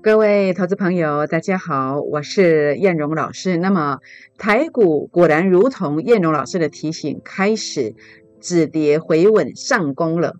[0.00, 3.56] 各位投资朋友，大家好，我是燕荣老师。
[3.56, 3.98] 那么
[4.38, 7.96] 台股果然如同燕荣老师的提醒，开始
[8.40, 10.34] 止跌回稳上攻了。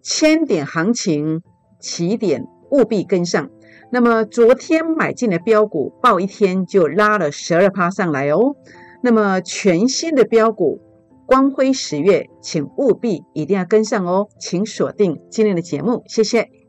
[0.00, 1.42] 千点行情
[1.80, 3.50] 起点务必跟上。
[3.90, 8.54] 那么昨天买进的标股，报一天就拉了十二趴上来哦。
[9.02, 10.80] 那么全新的标股
[11.26, 16.59] 光辉十月，请务必一定要跟上哦，请锁定今天的节目，谢谢。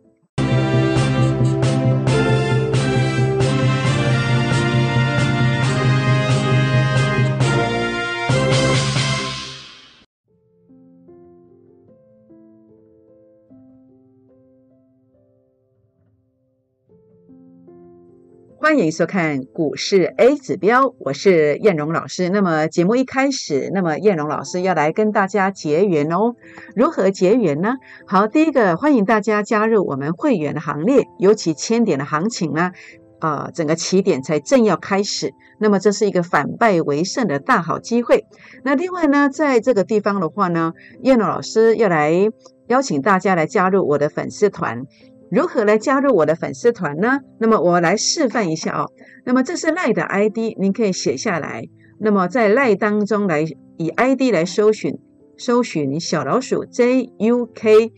[18.61, 22.29] 欢迎收看股市 A 指标，我是燕荣老师。
[22.29, 26.35] 那么节目一开始，那么燕荣老师要来跟大家结缘哦。
[26.75, 27.73] 如何结缘呢？
[28.05, 32.71] 好，第一个欢迎大家加入我们会员的行列，尤其千点的行情呢，
[33.19, 38.25] 啊，整个起点才正要开始，那么这是一个反败为胜的大好机会。
[38.63, 42.29] 那另外呢，在这个地方的话呢，燕荣老师要来
[42.67, 44.85] 邀请大家来加入我的粉丝团。
[45.31, 47.21] 如何来加入我的粉丝团呢？
[47.39, 48.91] 那么我来示范一下哦。
[49.23, 51.69] 那么这是赖的 ID，您可以写下来。
[51.99, 53.45] 那么在赖当中来
[53.77, 54.99] 以 ID 来搜寻，
[55.37, 57.91] 搜寻小老鼠 JUK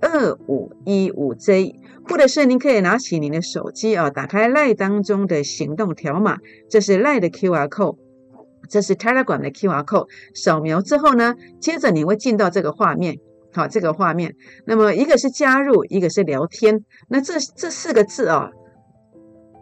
[0.00, 1.76] 二五一五 J，
[2.08, 7.98] 或者是您可以拿起您的手机啊，打开赖当中的行动条码，这是赖的 QR code，
[8.68, 13.18] 这是 Telegram 的 QR code，扫描之后呢，接着你会进到这个画面。
[13.52, 14.34] 好，这个画面，
[14.64, 16.84] 那么一个是加入，一个是聊天。
[17.08, 18.50] 那这这四个字啊，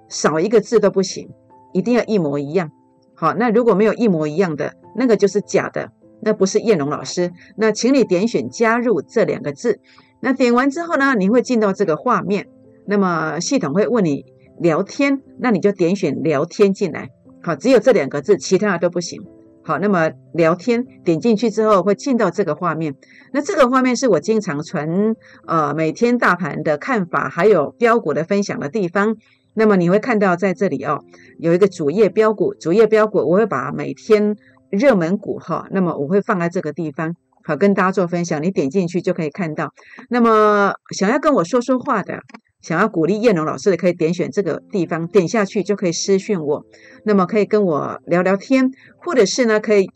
[0.08, 1.31] 少一个字都不行，
[1.72, 2.70] 一定要一模一样。
[3.14, 7.33] 好，那如果没有一模一样的，那个就是假的，那不是燕龙老师。
[7.56, 9.81] 那请你点选加入这两个字。
[10.20, 12.47] 那点完之后呢，你会进到这个画面，
[12.86, 14.25] 那么系统会问你
[14.61, 17.09] 聊天，那你就点选聊天进来。
[17.42, 19.22] 好，只有这两个字，其他的都不行。
[19.69, 22.95] 好，那么聊天点进去之后会进到这个画面，
[23.34, 25.15] 那这个画面是我经常传
[25.47, 29.15] 呃每天大盘的看法，还有标股的分享的地方。
[29.53, 31.05] 那么你会看到在这里哦，
[31.39, 34.34] 有一个主页标股，主页标股我会把每天
[34.71, 37.15] 热门股哈，那么我会放在这个地方，
[37.45, 38.43] 好跟大家做分享。
[38.43, 39.75] 你点进去就可以看到。
[40.09, 42.21] 那么想要跟我说说话的。
[42.61, 46.65] 想要鼓励叶龙老师的，可以点选这个地方，点下去就可以私讯我。
[47.05, 49.89] 那么可以跟我聊聊天，或者是呢，可以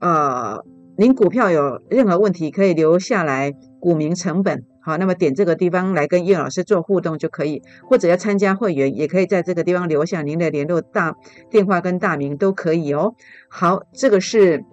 [0.00, 0.62] 呃，
[0.96, 4.64] 您股票有任何问题，可以留下来股民成本。
[4.82, 11.14] 好，那么点这个地方来跟叶老师做互动就可以，或者要参加会员，也可以在这个地方留下您的联络大
[11.50, 13.14] 电话跟大名都可以哦。
[13.48, 14.64] 好，这个是。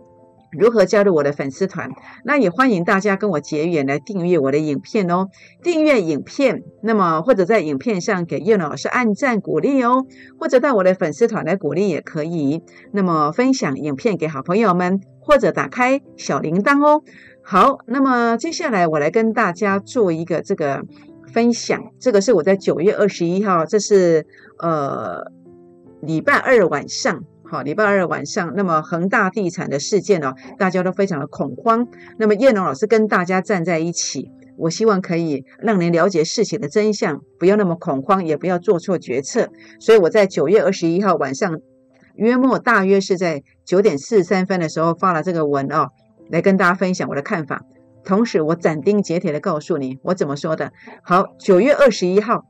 [0.51, 1.89] 如何加入我的粉丝团？
[2.23, 5.27] 那也欢迎大家跟我结缘来订阅我的影片哦。
[5.61, 10.05] 订阅影片，那么或者在影片上给叶老师按赞鼓励哦，
[10.39, 12.63] 或者到我的粉丝团来鼓励也可以。
[12.91, 17.03] 那么分享影片给好朋友们，或者打开小铃铛哦。
[17.43, 20.83] 好，那么接下来我来跟大家做一个这个
[21.33, 21.91] 分享。
[21.99, 24.25] 这个是我在九月二十一号，这是
[24.59, 25.31] 呃
[26.01, 27.23] 礼拜二晚上。
[27.49, 31.87] 好，礼拜二晚上，那么恒大地产的事件哦，大家都非常的恐慌。
[32.19, 39.49] 那么叶龙老师跟大家站在一起，我希望可以让您了解事情的真相，不要那么恐慌，也不要做错决策。
[39.79, 41.57] 所以我在九月二十一号晚上，
[42.15, 45.91] 约莫大约是在九点四十三分的时候发了这个文哦，
[46.29, 47.61] 来跟大家分享我的看法。
[48.03, 50.73] 同时，我斩钉截铁的告诉你，我怎么说的。
[51.01, 52.43] 好，九月二十一号，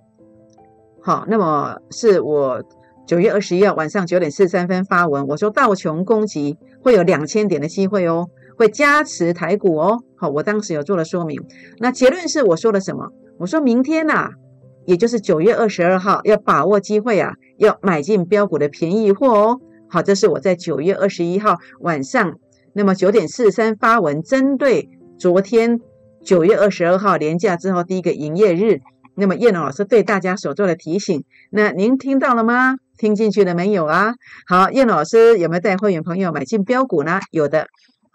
[1.03, 2.63] 好，那么是我。
[3.07, 10.03] 九月二十一号晚上九点四十三分发文，我说道琼攻击会有两千点的机会哦，会加持台股哦。
[10.17, 11.41] 好，我当时有做了说明。
[11.77, 13.09] 那结论是我说了什么？
[13.37, 14.31] 我说明天呐，
[14.85, 19.61] 也就是九月二十二号，要把握机会啊，要买进标股的便宜货哦。
[19.87, 22.37] 好，这是我在九月二十一号晚上，
[22.73, 25.79] 那么九点四十三发文，针对昨天
[26.21, 28.81] 九月二十二号连假之后第一个营业日，
[29.19, 32.77] 那么燕老师对大家所做的提醒，那您听到了吗？
[32.97, 34.13] 听进去了没有啊？
[34.47, 37.19] 好，燕老师有没有带会员朋友买进标股呢？
[37.31, 37.67] 有的，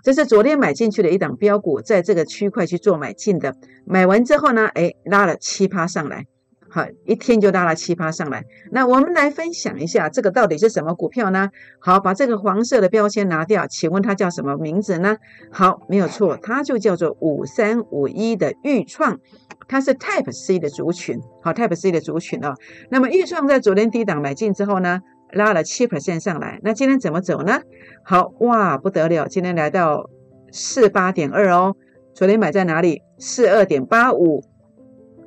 [0.04, 3.56] 这是昨天买进去的一档标股，在这个区块去做买进的。
[3.84, 6.26] 买完之后呢，哎，拉了七趴上来，
[6.74, 8.46] 好，一天就拉了七八上来。
[8.70, 11.50] 那我们来分享一下，这个到底是什么股票呢？
[11.78, 15.18] 好，把这个黄色的标签拿掉，请问它叫什么名字呢？
[15.50, 19.20] 好，没有错，它就叫做五三五一的豫创。
[19.68, 22.54] 它是 Type C 的族群，好，Type C 的族群哦。
[22.88, 26.58] 那么预创在昨天低档买进之后呢，拉了七 percent 上来。
[26.62, 27.60] 那今天怎么走呢？
[28.02, 30.08] 好哇，不得了，今天来到
[30.50, 31.76] 四八点二哦。
[32.14, 33.02] 昨天买在哪里？
[33.18, 34.42] 四二点八五。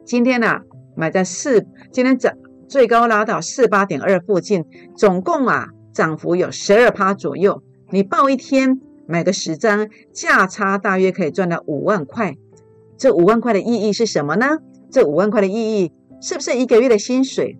[0.04, 0.62] 今天呢，
[0.96, 2.34] 买在四，今天涨
[2.68, 4.66] 最高拉到四八点二附近，
[4.96, 7.62] 总共啊涨幅有十二趴左右。
[7.92, 12.36] 你报一天买个十张，价差大约可以赚到五万块。
[12.98, 14.58] 这五万块的意义是什么呢？
[14.90, 17.58] 这五万块的意义是不是一个月的薪水，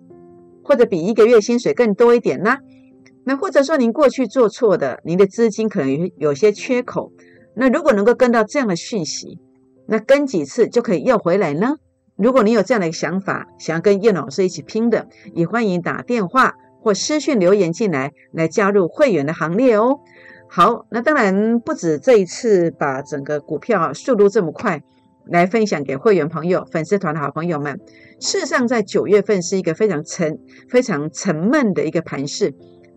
[0.62, 2.58] 或者比一个月薪水更多一点呢？
[3.24, 7.12] 那或者说您过去做错的，您的资金可能有有些缺口。
[7.54, 9.38] 那如果能够跟到这样的讯息，
[9.86, 11.76] 那跟几次就可以要回来呢？
[12.16, 20.00] 如果你有这样的一个想法，想要跟叶老师一起拼的，也欢迎打电话或私讯留言进来，来加入会员的行列哦。
[20.48, 24.82] 好，那当然不止这一次把整个股票速度这么快
[25.26, 27.80] 来分享给会员朋友、粉丝团的好朋友们。
[28.18, 30.38] 事实上，在九月份是一个非常沉、
[30.70, 32.54] 非常沉闷的一个盘势。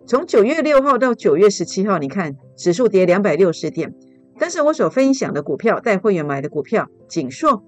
[0.07, 3.93] 从九月六号到九月十七号，你看指数跌两百六十点，
[4.39, 7.63] 但是我所分享的股票，带会员买的股票，锦硕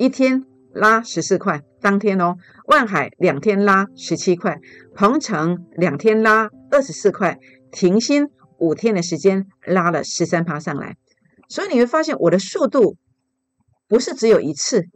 [0.00, 4.58] 一天拉十四块，当天哦；万海两天拉十七块，
[4.94, 7.38] 鹏程两天拉二十四块，
[7.70, 8.30] 停薪。
[8.58, 10.96] 五天的时间拉了十三趴上来，
[11.48, 12.96] 所以你会发现我的速度
[13.88, 14.86] 不是只有一次，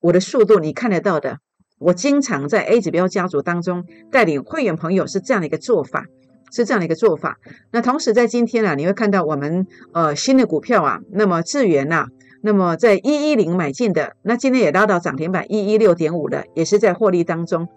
[0.00, 1.38] 我的速度你看得到的。
[1.78, 6.06] 我经常在 A 指标家族当中带领会员朋友是这样的一个做法，
[6.50, 7.36] 是这样的一个做法。
[7.72, 12.06] 那同时在今天啊，你会看到我们呃新的股票啊，那么智源呐，
[12.42, 17.68] 那么在一一零买进的，那今天也拉到涨停板一一六点五了，也是在获利当中。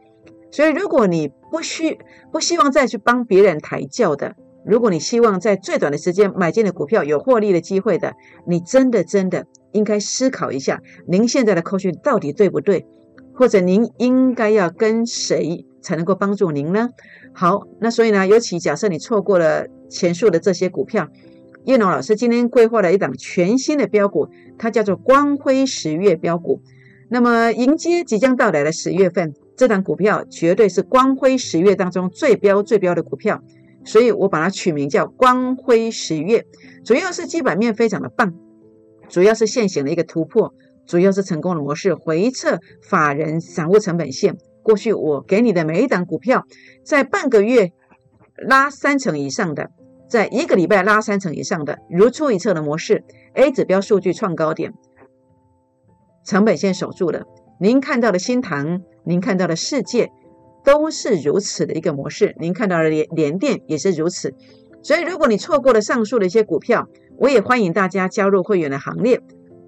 [0.52, 2.00] 所以如果你不需
[2.32, 4.36] 不希望再去帮别人抬轿的。
[4.66, 8.14] 如果你希望在最短的时间买进的股票有获利的机会的，
[8.46, 12.86] 你真的真的应该思考一下，您现在的扣讯到底对不对？
[13.34, 16.90] 或者您应该要跟谁才能够帮助您呢？
[17.34, 21.08] 好，那所以呢，尤其假设你错过了前述的这些股票，
[21.70, 24.28] 叶龙老师今天规划了一档全新的标股，
[24.58, 26.64] 它叫做光辉十月标股。
[27.10, 33.44] 那么迎接即将到来的十月份，这档股票绝对是光辉十月当中最标最标的股票。
[33.86, 36.44] 所以我把它取名叫光辉十月，
[36.84, 38.34] 主要是基本面非常的棒，
[39.08, 40.52] 主要是现行的一个突破，
[40.88, 44.36] 主要是成功的模式回撤法人散户成本线。
[44.64, 46.48] 过去我给你的每一档股票，
[46.84, 47.74] 在半个月
[48.48, 49.70] 拉三成以上的，
[50.10, 53.04] 在一个礼拜拉三成以上的，如出一辙的模式
[53.34, 54.74] ，A 指标数据创高点，
[56.26, 57.24] 成本线守住了。
[57.60, 60.12] 您看到的新塘，您看到的世界。
[60.62, 64.36] 都是如此的一个模式，您看到的联联电也是如此。
[64.84, 69.22] 所以，如果你错过了上述的一些股票，我也欢迎大家加入会员的行列。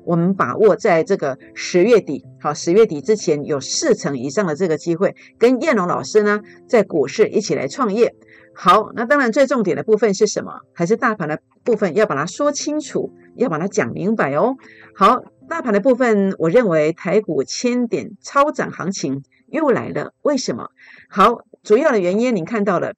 [0.06, 8.14] 我们把握在这个十月底，好，十月底之前有四成以上的这个机会，跟燕龙老师呢在股市一起来创业。
[8.63, 10.60] 好，那当然最重点的部分是什么？
[10.75, 14.56] 还是大盘的部分要把它说清楚，要把它讲明白哦。
[14.94, 19.24] 好，大盘的部分，我认为台股千点超涨行情。
[19.48, 20.69] 又来了，为什么？
[21.10, 22.94] 好，主要的原因你看到了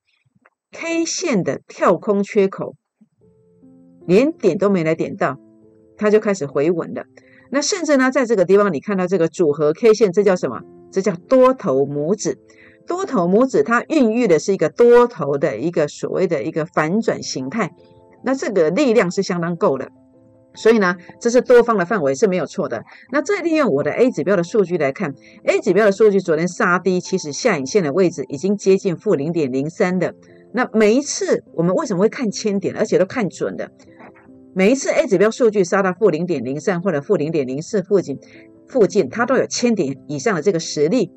[0.74, 2.75] K 线的跳空缺口，
[4.06, 5.39] 连点都没来点到，
[5.95, 7.06] 它就开始回稳了。
[7.51, 10.60] 那甚至呢，在这个地方你看到这个组合 K 线，这叫什么？
[10.92, 12.38] 这叫多头拇指。
[12.85, 17.71] 多头拇指它孕育的是一个多头的一个所谓的一个反转形态，
[18.24, 19.89] 那这个力量是相当够的。
[20.56, 22.83] 所以呢，这是多方的范围是没有错的。
[23.12, 25.15] 那再利用我的 A 指标的数据来看
[25.45, 30.13] ，A 指标的数据昨天杀低，其实下影线的位置已经接近负零点零三的。
[30.53, 33.72] 那每一次我们为什么会看千点，而且都看准的？
[34.53, 38.19] 每一次 A 指标数据杀到负零点零三或者负零点零四附近，
[38.67, 41.10] 附近它都有千点以上的这个实力。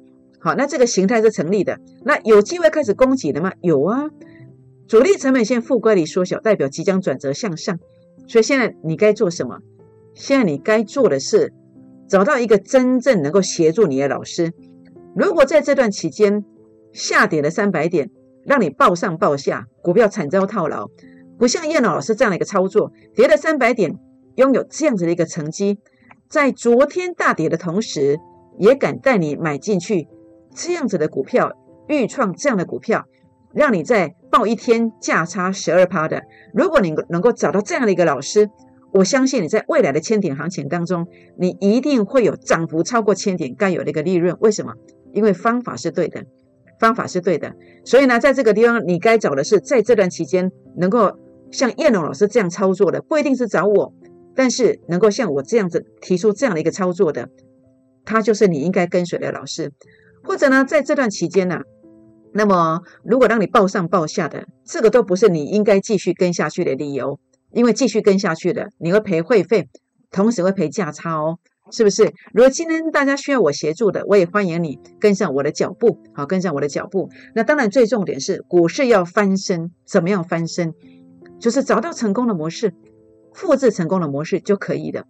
[0.47, 1.81] 好，那这个形态是成立的。
[2.05, 3.51] 那有机会开始攻击的吗？
[3.63, 4.09] 有啊，
[4.87, 7.81] 主力成本线负乖离缩小，代表即将转折向上。
[8.29, 9.59] 所以现在你该做什么？
[10.15, 11.53] 现在你该做的是
[12.07, 14.53] 找到一个真正能够协助你的老师。
[15.17, 16.45] 如果在这段期间
[16.93, 18.09] 下跌了三百点，
[18.45, 20.87] 让你暴上暴下，股票惨遭套牢，
[21.41, 23.99] 不像叶老师这样的一个操作，跌了三百点，
[24.37, 25.81] 拥有这样子的一个成绩，
[26.31, 28.21] 在昨天大跌的同时，
[28.61, 30.07] 也敢带你买进去
[30.57, 31.53] 这样子的股票，
[31.87, 33.05] 预创这样的股票。
[33.53, 38.51] 让你在报一天价差十二趴的，如果你能够找到这样的一个老师，
[38.93, 41.07] 我相信你在未来的千点行情当中，
[41.39, 44.37] 你一定会有涨幅超过千点该有的一个利润。
[44.41, 44.75] 为什么？
[45.15, 46.23] 因为方法是对的，
[46.79, 47.55] 方法是对的。
[47.85, 51.19] 所以呢，在这个地方，你该找的是在这段期间能够
[51.51, 53.95] 像燕龙老师这样操作的，不一定是找我，
[54.35, 57.31] 但是能够像我这样子提出这样的一个操作的，
[58.05, 59.73] 他就是你应该跟随的老师。
[60.27, 61.61] 或者呢，在这段期间呢？
[62.33, 67.19] 那么，如果让你报上报下的，这个都不是你应该继续跟下去的理由，
[67.53, 69.69] 因为继续跟下去的，你会赔会费，
[70.11, 71.39] 同时会赔价差哦。
[71.73, 72.13] 是不是？
[72.33, 77.11] 如果今天大家需要我协助的，我也欢迎你跟上我的脚步，好，跟上我的脚步。
[77.35, 80.75] 那当然，最重点是股市要翻身，怎么样翻身？
[81.41, 82.73] 就是找到成功的模式，
[83.35, 85.07] 复制成功的模式就可以了。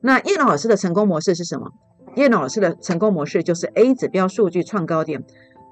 [0.00, 1.72] 那叶老师的成功模式是什么？
[2.16, 5.22] 叶老师的成功模式就是 A 指标数据创高点，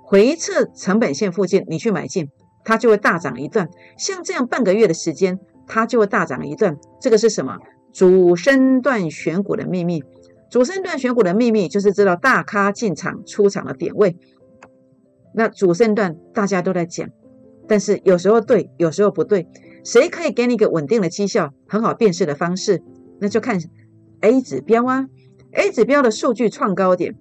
[0.03, 2.29] 回撤成本线附近，你去买进，
[2.65, 3.69] 它就会大涨一段。
[3.97, 6.77] 像这样半个月的时间，它就会大涨一段。
[7.01, 7.59] 这个是什么？
[7.93, 10.05] 主升段选股的秘密。
[10.51, 14.17] 主升段选股的秘密就是知道大咖进场出场的点位。
[15.35, 17.09] 那主升段大家都在讲，
[17.67, 19.49] 但是有时候对，有时候不对。
[19.83, 22.83] 谁可以给你一个稳定的绩效、很好辨识的方式？
[23.21, 23.59] 那就看
[24.21, 25.07] A 指标啊。
[25.55, 27.15] A 指标的数据创高点，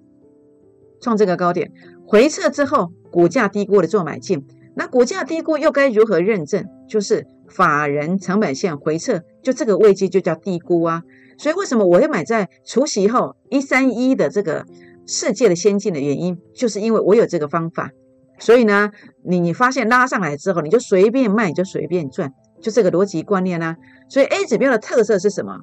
[1.00, 1.72] 创这个高点
[2.06, 4.46] 回撤之后，股价低估的做买进。
[4.76, 6.66] 那股价低估又该如何认证？
[6.88, 11.02] 就是法人成本线回撤，就这个位置就叫低估啊。
[11.38, 14.66] 所以为什么我会买在除夕后一三一的这个
[15.06, 17.90] 世界的先进的原因，就是因为我有这个方法。
[18.38, 18.90] 所以呢，
[19.22, 23.76] 你你发现拉上来之后，你就随便卖，你就随便赚，就这个逻辑观念呢。
[24.08, 25.60] 所以 A 指标的特色是什么？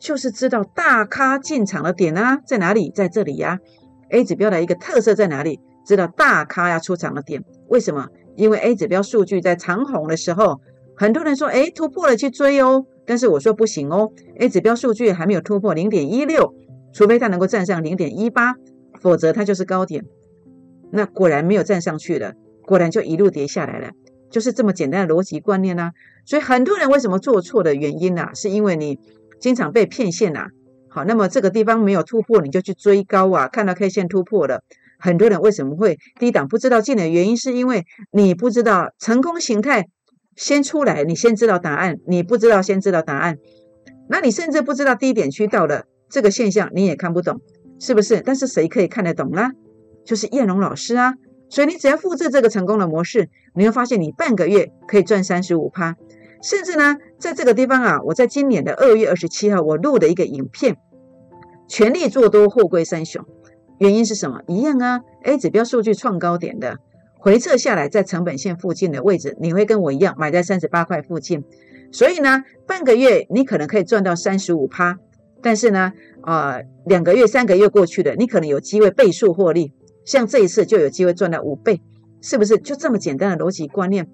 [0.00, 3.58] 就是知道大咖进场的点啊在哪里，在这里呀。
[4.08, 5.60] A 指标的一个特色在哪里？
[5.86, 8.08] 知道大咖要出场的点，为什么？
[8.34, 10.60] 因为 A 指标数据在长红的时候，
[10.96, 12.86] 很多人说，哎，突破了去追哦。
[13.06, 16.54] 但是我说不行哦，A 指标数据还没有突破零点一六，
[16.92, 18.54] 除非它能够站上零点一八，
[19.00, 20.04] 否则它就是高点。
[20.90, 22.32] 那果然没有站上去了，
[22.64, 23.90] 果然就一路跌下来了，
[24.30, 25.90] 就是这么简单的逻辑观念呢。
[26.24, 28.30] 所以很多人为什么做错的原因呢？
[28.34, 28.98] 是因为你。
[29.40, 30.46] 经常被骗线呐，
[30.88, 34.62] 好，那么这个地方没有突破，你就去追高啊，看到 K 线突破了，
[34.98, 39.86] 很多人为什么会低档不知道进的原因，是因为你不知道成功形态
[40.36, 43.38] 先出来，你先知道答案，你不知道先知道答案，
[44.08, 47.40] 那你甚至不知道低点区到了这个现象，你也看不懂，
[47.78, 48.20] 是不是？
[48.20, 49.50] 但是谁可以看得懂呢？
[50.04, 51.14] 就是燕龙老师啊，
[51.48, 55.94] 所以你只要复制这个成功的模式，你会发现你半个月可以赚三十五趴。
[56.42, 60.78] 甚至呢，在这个地方啊，我在今年的二月二十七号，我录的一个影片，
[61.68, 63.24] 全力做多货柜三雄，
[63.78, 64.40] 原因是什么？
[64.46, 66.78] 一样啊，A 指标数据创高点的
[67.18, 71.44] 回撤下来，在成本线附近的位置，你会跟我一样买在三十八块附近，
[71.92, 74.98] 所以呢，半个月你可能可以赚到三十五趴，
[75.42, 75.92] 但是呢，
[76.22, 79.74] 啊，两个月、三个月过去了，你可能有机会倍数获利，
[80.06, 81.82] 像这一次就有机会赚到五倍，
[82.22, 82.56] 是不是？
[82.56, 84.08] 就这么简单的逻辑观念，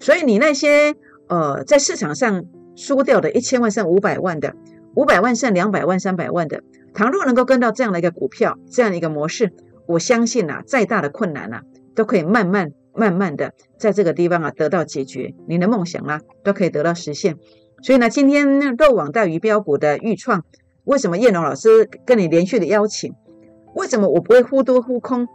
[0.00, 0.94] 所以你那些。
[1.28, 4.54] 呃，在市场上输掉的一千万剩五百万的，
[4.94, 6.62] 五百万剩两百万、三百万的，
[6.94, 9.52] 倘若能够跟到这样的一个股票，这样的一个模式，
[9.86, 11.62] 我相信呐，再大的困难呐，
[11.94, 17.36] 都可以慢慢、慢慢的在这个地方啊得到解决，你的梦想啊都可以得到实现。
[17.82, 20.44] 所以呢，今天肉网大鱼标股的预创，
[20.84, 23.12] 为什么叶龙老师跟你连续的邀请？
[23.74, 25.26] 为什么我不会忽多忽空？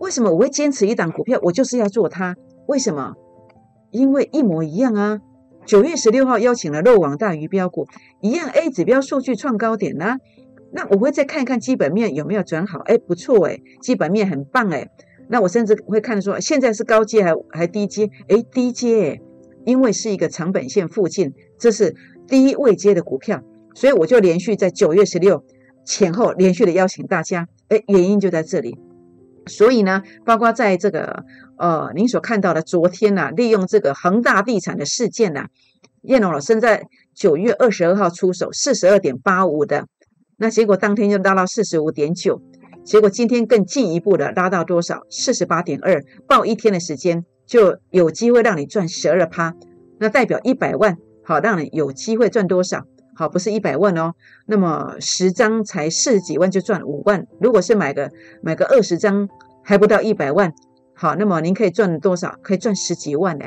[0.00, 1.38] 为什么我会坚持一档股票？
[1.42, 2.34] 我就是要做它。
[2.66, 3.14] 为什么？
[3.90, 5.20] 因为一模一样啊。
[5.66, 7.88] 九月十六号邀请了肉网大鱼标股，
[8.20, 10.18] 一样 A 指标数据创高点呢。
[10.72, 14.90] 那我会再看一看基本面有没有转好，哎，不错哎，基本面很棒哎。
[15.28, 18.10] 那我甚至会看说，现在是高阶还还低阶？
[18.28, 19.22] 哎，低阶，
[19.64, 21.94] 因为是一个成本线附近，这是
[22.26, 23.42] 低位阶的股票，
[23.74, 25.44] 所以我就连续在九月十六
[25.86, 28.76] 前后连续的邀请大家，哎，原因就在这里。
[29.46, 31.24] 所以呢，包括在这个
[31.56, 35.46] 呃，您所看到的昨天呢，利用这个恒大地产的事件呢，
[36.02, 39.86] 叶龙老师在九月二十二号出手四十二点八五的，
[40.36, 42.40] 那结果当天就拉到四十五点九，
[42.84, 45.02] 结果今天更进一步的拉到多少？
[45.10, 49.54] 四十八点二，报一天的时间就有机会让你赚十二趴，
[49.98, 52.84] 那代表一百万，好，让你有机会赚多少？
[53.16, 54.12] 好，不是一百万哦，
[54.46, 57.26] 那么十张才四十几万就赚五万。
[57.40, 58.10] 如果是买个
[58.42, 59.28] 买个二十张，
[59.62, 60.52] 还不到一百万。
[60.94, 62.36] 好，那么您可以赚多少？
[62.42, 63.46] 可以赚十几万呢，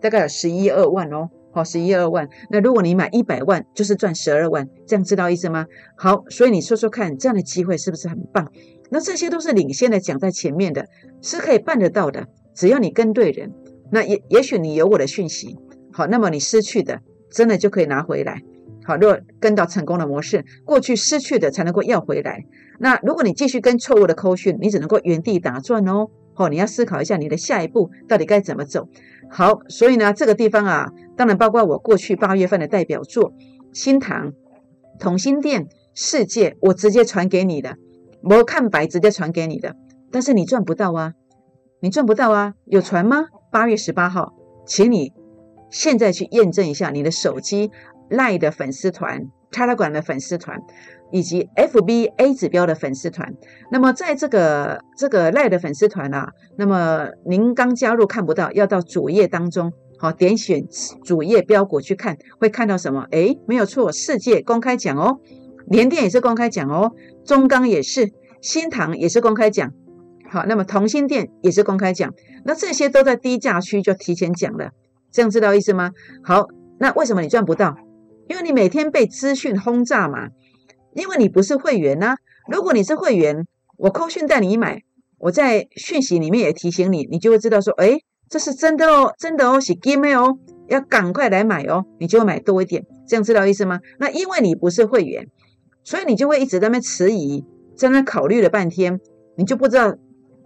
[0.00, 1.28] 大概有十一二万哦。
[1.50, 2.28] 好，十一二万。
[2.50, 5.66] 那如果你买一百万，就是赚十二万，这样知道意思吗？
[5.96, 8.50] 好，所以你说说看，这样的机会是不是很棒？
[8.90, 10.86] 那这些都是领先的讲在前面的，
[11.22, 12.26] 是可以办得到的。
[12.54, 13.52] 只要你跟对人，
[13.90, 15.56] 那也也许你有我的讯息，
[15.92, 17.00] 好，那么你失去的
[17.30, 18.42] 真的就可以拿回来。
[18.88, 22.46] 好，若跟到成功的模式，过去失去的才能够要回来。
[22.78, 26.08] 那如果你继续跟错误的扣讯，你只能够原地打转哦。
[26.36, 28.88] 哦，你要思考一下你的下一步到底该怎么走。
[29.28, 33.34] 好，所以呢，这个地方啊，当然包括我过去八月份的代表作
[33.74, 34.32] 新塘、
[34.98, 37.76] 同心店、世界，我直接传给你的，
[38.22, 39.76] 我看白直接传给你的，
[40.10, 41.12] 但是你赚不到啊，
[41.82, 43.26] 你赚不到啊，有传吗？
[43.52, 44.32] 八月十八号，
[44.66, 45.12] 请你
[45.70, 47.70] 现在去验证一下你的手机。
[48.10, 50.60] 赖的粉丝团他拉馆的粉丝团，
[51.10, 53.34] 以及 FB A 指标的粉丝团。
[53.70, 60.66] 那么在这个这个赖的粉丝团啊，那么您刚加入看不到，要到主页当中，好点选
[61.02, 63.06] 主页标股去看，会看到什么？
[63.10, 65.18] 诶，没有错，世界公开讲哦，
[65.66, 66.92] 联电也是公开讲哦，
[67.24, 68.12] 中钢也是，
[68.42, 69.72] 新唐也是公开讲。
[70.30, 72.12] 好，那么同心店也是公开讲，
[72.44, 74.72] 那这些都在低价区就提前讲了，
[75.10, 75.92] 这样知道意思吗？
[76.22, 76.48] 好，
[76.78, 77.74] 那为什么你赚不到？
[78.28, 80.28] 因为你每天被资讯轰炸嘛，
[80.94, 82.16] 因为你不是会员呐。
[82.50, 84.82] 如果你是会员，我扣讯带你买，
[85.18, 93.80] 我在讯息里面也提醒你，你就会知道说，哎，这是真的哦，真的哦，是 game 哦，要赶快来买哦，你就会买多一点，这样知道意思吗？
[93.98, 95.26] 那因为你不是会员，
[95.82, 97.44] 所以你就会一直在那迟疑，
[97.76, 99.00] 在那考虑了半天，
[99.36, 99.94] 你就不知道。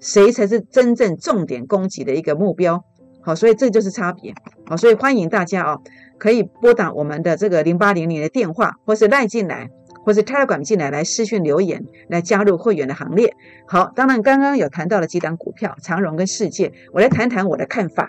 [0.05, 2.83] 谁才是真正重点攻击的一个目标？
[3.21, 4.35] 好，所以这就是差别。
[4.67, 5.79] 好，所以欢迎大家啊，
[6.23, 9.69] 可以拨打我们的这个零八零零的电话，或是赖进来，
[10.05, 13.35] 或是 Telegram 进来，来私讯留言，来加入会员的行列。
[13.67, 18.09] 好，当然刚刚有谈到了几档股票，长荣跟世界，我来谈谈我的看法。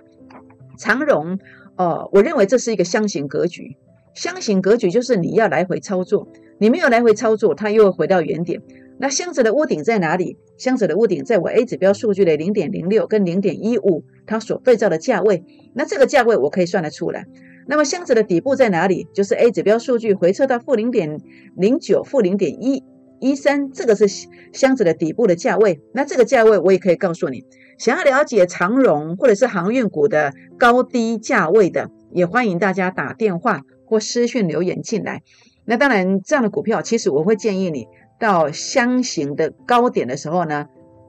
[0.77, 1.39] 长荣，
[1.75, 3.77] 哦，我认为这是一个箱型格局。
[4.13, 6.27] 箱型格局就是你要来回操作，
[6.59, 8.61] 你没有来回操作，它又回到原点。
[8.99, 10.37] 那箱子的屋顶在哪里？
[10.59, 15.43] 箱子的屋顶在我 A 指标数据的零点零六跟零点一五，它所对照的价位。
[15.73, 17.25] 那这个价位我可以算得出来。
[17.67, 19.07] 那么箱子的底部在哪里？
[19.13, 21.19] 就是 A 指标数据回撤到负零点
[21.55, 22.83] 零九、负零点一
[23.19, 24.07] 一三，这个是
[24.51, 25.79] 箱子的底部的价位。
[25.93, 27.43] 那这个价位我也可以告诉你。
[27.77, 35.21] 想要了解长荣或者是航运股的高低价位的，也欢迎大家打电话或私讯留言进来。
[35.65, 37.87] 那当然，这样的股票其实我会建议你。
[38.19, 40.67] 到箱型的高点的时候呢，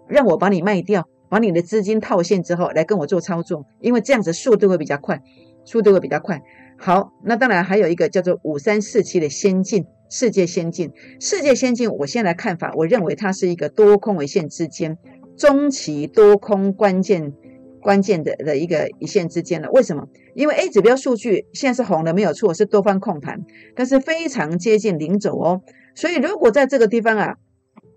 [0.08, 5.22] 让我把你卖掉，把你的资金套现之后来跟我做操作，因为这样子速度会比较快，
[5.64, 6.42] 速度会比较快。
[6.76, 14.98] 好，那当然还有一个叫做五三四七的先进世界先进世界先进，我先来看法，我认为它是一个多空为线之间
[15.36, 17.32] 中期多空关键
[17.80, 19.70] 关键的的一个一线之间了。
[19.70, 20.08] 为什么？
[20.34, 23.44] 因为 A 指标数据现在是红的没有错，是多方控盘，
[23.76, 25.62] 但是非常接近零轴哦。
[25.94, 27.36] 所以，如果在这个地方啊，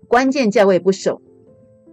[0.06, 1.20] 关键价位不守，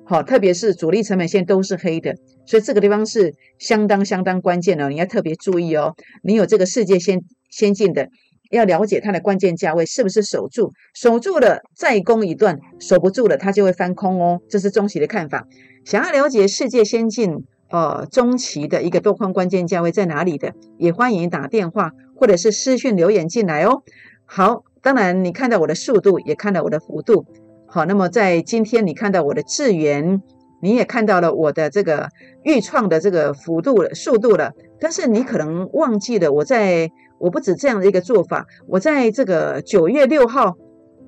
[0.05, 5.95] 好，特别是主力成本线都是黑的，所以这个地方是相当相当关键的，你要特别注意哦。
[6.23, 8.09] 你有这个世界先先进的，
[8.51, 14.39] 要了解它的关键价位是不是守住，守住了再攻一段，守不住了它就会翻空哦。
[14.49, 15.47] 这是中期的看法。
[15.83, 23.83] 想要了解世界先进呃中期的一个多空关键价位在哪里的，也欢迎打电话或者是私讯留言进来哦。
[24.25, 24.63] 好。
[24.85, 27.25] 当然，你看到我的速度，也看到我的幅度。
[27.65, 30.21] 好，那么在今天你看到我的智源，
[30.65, 32.09] 你也看到了我的这个
[32.43, 34.51] 预创的这个幅度了、速度了。
[34.79, 40.57] 但是你可能忘记了，我在我不止这样的一个做法，我在这个九月六号，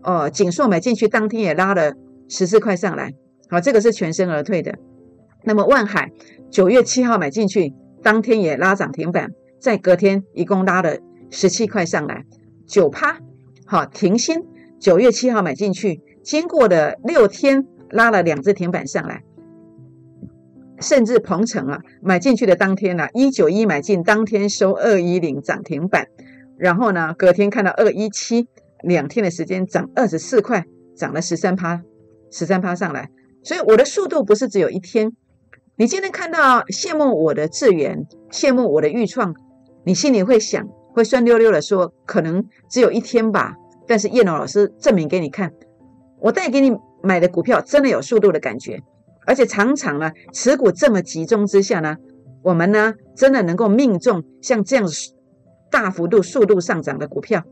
[0.04, 1.94] 哦，锦硕买进去当天也拉了
[2.30, 3.16] 十四块上来。
[3.50, 4.78] 好，这个是全身而退的。
[5.44, 6.12] 那么万海
[6.52, 10.98] 九月七号买进去，当天也拉涨停板，在隔天一共拉了
[11.32, 12.26] 十七块上来，
[12.68, 13.18] 九趴。
[13.66, 14.44] 好，停薪，
[14.80, 19.24] 九月七号买进去，经过的六天拉了两只停板上来，
[20.80, 26.08] 甚至鹏程啊，买进去的当天呢，一九一买进，当天收二一零涨停板，
[26.58, 28.48] 然后呢，隔天看到二一七，
[28.84, 31.82] 两天的时间涨二十四块，涨了十三趴，
[32.32, 33.10] 十三趴上来，
[33.44, 35.12] 所以我的速度不是只有一天。
[35.76, 39.36] 你今天看到羡慕我的智源，羡慕我的预创，
[39.84, 40.68] 你心里会想。
[40.94, 43.54] 会酸溜溜的说，可能只有一天吧。
[43.88, 45.54] 但是叶龙老师证明给你看，
[46.20, 48.82] 我带给你买的股票真的有速度的感觉，
[49.28, 51.98] 而且常常呢，持股这么集中之下呢，
[52.42, 54.88] 我们呢真的能够命中像这样
[55.70, 57.44] 大幅度速度上涨的股票，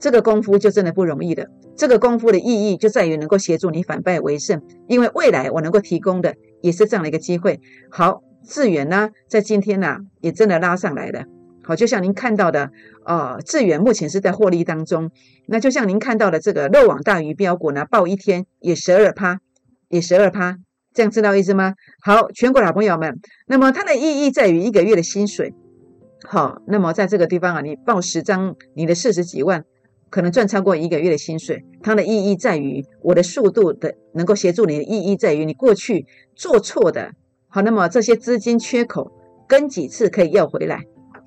[0.00, 1.48] 这个功夫就真的不容易的。
[1.76, 7.60] 这个功夫的意义就在于能够协助你反败为胜，因为未来我能够提供的也是这样的一个机会。
[7.90, 11.24] 好，智远呢，在今天呢也真的拉上来了。
[11.62, 12.70] 好，就像您看到的，
[13.04, 15.10] 呃，智远目前是在获利当中。
[15.46, 19.40] 那就像您看到的这个漏网大鱼标股呢，报一天也十二趴，
[19.88, 20.58] 也十二趴，
[20.96, 21.74] 这样知道意思吗？
[22.00, 25.52] 好，全国老朋友们，那么它的意义在于一个月的薪水。
[26.26, 29.62] 好，那么在这个地方啊，你报十张，你的四十几万
[30.08, 31.62] 可能赚超过一个月的薪水。
[31.82, 37.12] 它的意义在于我的速度的能够协助你的意义在于你过去做错的。
[37.48, 39.12] 好，那么这些资金缺口
[39.46, 40.80] 跟几次可以要回来。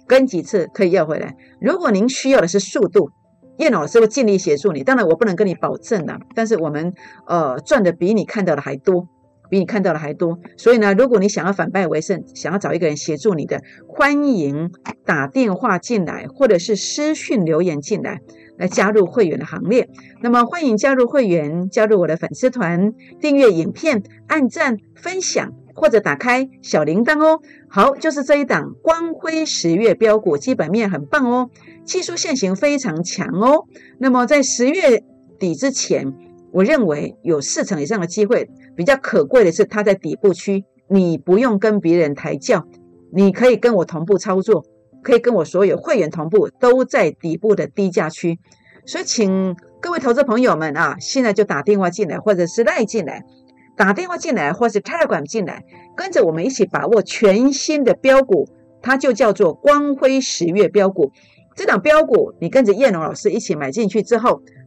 [0.07, 1.35] 跟几次可以要回来。
[1.61, 3.11] 如果您需要的是速度，
[3.59, 4.83] 叶老师会尽力协助你。
[4.83, 6.91] 当然，我不能跟你保证的，但是我们
[7.27, 9.07] 呃赚的比你看到的还多，
[9.49, 10.39] 比你看到的还多。
[10.57, 14.71] 所以呢，如果你想要反败为胜，想要找一个人协助你的，欢迎
[15.05, 18.19] 打电话进来，或者是私讯留言进来。
[18.57, 19.87] 来加入会员的行列。
[20.21, 25.53] 那么欢迎加入会员，加入我的粉丝团，订阅影片，按赞分享。
[25.75, 27.39] 或者打开小铃铛哦。
[27.69, 31.49] 好，就是这一档光辉十月标股，基本面很棒哦，
[31.85, 33.63] 技术线型非常强哦。
[33.97, 35.05] 那么在十月
[35.39, 36.13] 底之前，
[36.51, 38.49] 我认为有四成以上的机会。
[38.75, 42.65] 比较可贵的是，它在底部区，你不用跟别人抬轿，
[43.11, 44.63] 你可以跟我同步操作，
[45.03, 48.39] 可以跟我所有会员同步，都在底部的低价区。
[48.85, 53.25] 所以，请各位投资朋友们啊，现在就打电话进来，或者是赖进来。
[53.75, 55.63] 打电话进来，或是 Telegram 进来，
[55.95, 58.47] 跟着我们一起把握全新的标股，
[58.81, 61.11] 它就叫做光辉十月标股。
[61.55, 64.41] 这档标股，你跟着叶龙老师一起买进去之后，